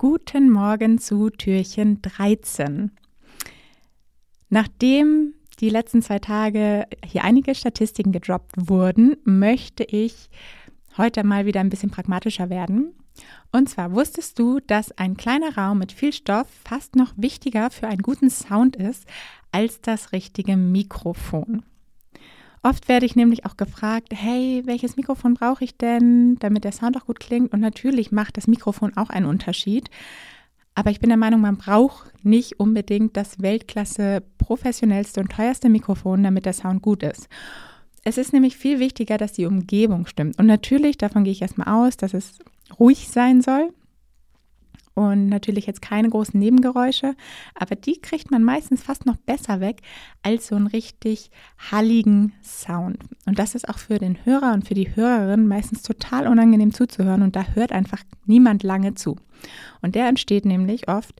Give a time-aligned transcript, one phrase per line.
[0.00, 2.90] Guten Morgen zu Türchen 13.
[4.48, 10.30] Nachdem die letzten zwei Tage hier einige Statistiken gedroppt wurden, möchte ich
[10.96, 12.94] heute mal wieder ein bisschen pragmatischer werden.
[13.52, 17.86] Und zwar wusstest du, dass ein kleiner Raum mit viel Stoff fast noch wichtiger für
[17.86, 19.06] einen guten Sound ist
[19.52, 21.62] als das richtige Mikrofon.
[22.62, 26.96] Oft werde ich nämlich auch gefragt, hey, welches Mikrofon brauche ich denn, damit der Sound
[26.98, 27.52] auch gut klingt?
[27.52, 29.88] Und natürlich macht das Mikrofon auch einen Unterschied.
[30.74, 36.22] Aber ich bin der Meinung, man braucht nicht unbedingt das Weltklasse, professionellste und teuerste Mikrofon,
[36.22, 37.28] damit der Sound gut ist.
[38.04, 40.38] Es ist nämlich viel wichtiger, dass die Umgebung stimmt.
[40.38, 42.38] Und natürlich, davon gehe ich erstmal aus, dass es
[42.78, 43.72] ruhig sein soll
[45.00, 47.14] und natürlich jetzt keine großen Nebengeräusche,
[47.54, 49.80] aber die kriegt man meistens fast noch besser weg
[50.22, 51.30] als so einen richtig
[51.70, 52.98] halligen Sound.
[53.24, 57.22] Und das ist auch für den Hörer und für die Hörerin meistens total unangenehm zuzuhören
[57.22, 59.16] und da hört einfach niemand lange zu.
[59.80, 61.14] Und der entsteht nämlich oft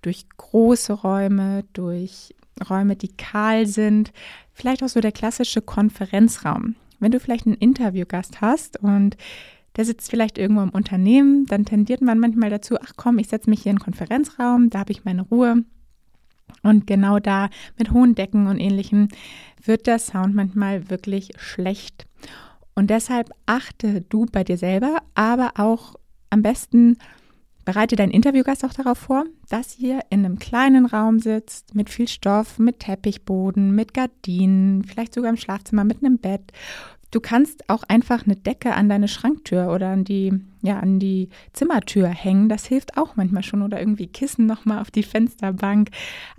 [0.00, 2.34] durch große Räume, durch
[2.70, 4.14] Räume, die kahl sind,
[4.54, 6.74] vielleicht auch so der klassische Konferenzraum.
[7.00, 9.18] Wenn du vielleicht einen Interviewgast hast und
[9.80, 13.48] der sitzt vielleicht irgendwo im Unternehmen, dann tendiert man manchmal dazu, ach komm, ich setze
[13.48, 15.64] mich hier in den Konferenzraum, da habe ich meine Ruhe.
[16.62, 19.08] Und genau da mit hohen Decken und ähnlichem
[19.64, 22.04] wird der Sound manchmal wirklich schlecht.
[22.74, 25.94] Und deshalb achte du bei dir selber, aber auch
[26.28, 26.98] am besten
[27.64, 32.06] bereite deinen Interviewgast auch darauf vor, dass ihr in einem kleinen Raum sitzt, mit viel
[32.06, 36.52] Stoff, mit Teppichboden, mit Gardinen, vielleicht sogar im Schlafzimmer mit einem Bett,
[37.10, 41.28] Du kannst auch einfach eine Decke an deine Schranktür oder an die, ja, an die
[41.52, 42.48] Zimmertür hängen.
[42.48, 43.62] Das hilft auch manchmal schon.
[43.62, 45.90] Oder irgendwie Kissen nochmal auf die Fensterbank.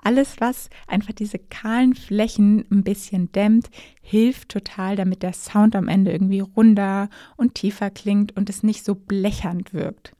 [0.01, 3.69] Alles, was einfach diese kahlen Flächen ein bisschen dämmt,
[4.01, 8.85] hilft total, damit der Sound am Ende irgendwie runder und tiefer klingt und es nicht
[8.85, 10.13] so blechernd wirkt.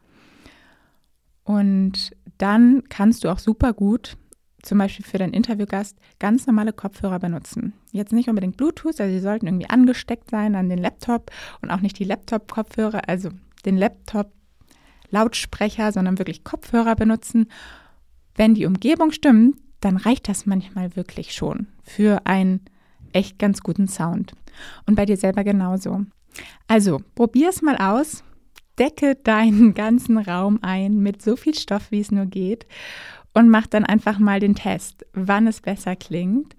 [1.45, 4.17] Und dann kannst du auch super gut
[4.61, 7.73] zum Beispiel für deinen Interviewgast ganz normale Kopfhörer benutzen.
[7.91, 11.81] Jetzt nicht unbedingt Bluetooth, also sie sollten irgendwie angesteckt sein an den Laptop und auch
[11.81, 13.29] nicht die Laptop-Kopfhörer, also
[13.65, 17.47] den Laptop-Lautsprecher, sondern wirklich Kopfhörer benutzen.
[18.35, 22.61] Wenn die Umgebung stimmt, dann reicht das manchmal wirklich schon für einen
[23.13, 24.33] echt ganz guten Sound.
[24.85, 26.05] Und bei dir selber genauso.
[26.67, 28.23] Also, probier es mal aus.
[28.79, 32.65] Decke deinen ganzen Raum ein mit so viel Stoff, wie es nur geht
[33.33, 36.55] und mach dann einfach mal den Test, wann es besser klingt.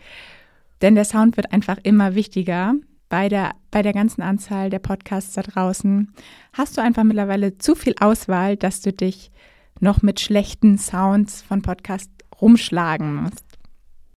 [0.80, 2.74] Denn der Sound wird einfach immer wichtiger
[3.08, 6.12] bei der, bei der ganzen Anzahl der Podcasts da draußen.
[6.52, 9.30] Hast du einfach mittlerweile zu viel Auswahl, dass du dich
[9.80, 13.51] noch mit schlechten Sounds von Podcasts rumschlagen musst.